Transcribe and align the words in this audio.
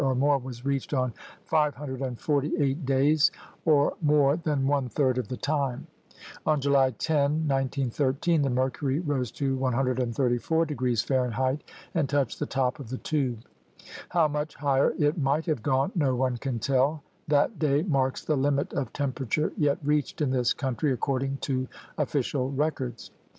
or 0.01 0.15
more 0.15 0.39
was 0.39 0.65
reached 0.65 0.95
on 0.95 1.13
five 1.45 1.75
hundred 1.75 2.01
and 2.01 2.19
forty 2.19 2.57
eight 2.57 2.87
days, 2.87 3.29
or 3.65 3.93
more 4.01 4.35
than 4.35 4.65
one 4.65 4.89
third 4.89 5.19
of 5.19 5.27
the 5.27 5.37
time. 5.37 5.85
On 6.43 6.59
July 6.59 6.89
10, 6.97 7.47
1913, 7.47 8.41
the 8.41 8.49
mercury 8.49 8.99
rose 8.99 9.29
to 9.33 9.55
134° 9.57 11.29
F. 11.53 11.59
and 11.93 12.09
touched 12.09 12.39
the 12.39 12.47
top 12.47 12.79
of 12.79 12.89
the 12.89 12.97
tube. 12.97 13.43
How 14.09 14.27
much 14.27 14.55
higher 14.55 14.95
it 14.97 15.19
might 15.19 15.45
have 15.45 15.61
gone 15.61 15.91
no 15.93 16.15
one 16.15 16.37
can 16.37 16.57
tell. 16.57 17.03
That 17.27 17.59
day 17.59 17.83
marks 17.83 18.25
the 18.25 18.35
limit 18.37 18.73
of 18.73 18.91
temperature 18.93 19.53
yet 19.55 19.77
reached 19.83 20.19
in 20.19 20.31
this 20.31 20.51
coun 20.51 20.77
try 20.77 20.89
according 20.89 21.37
to 21.41 21.67
official 21.99 22.49
records. 22.49 23.11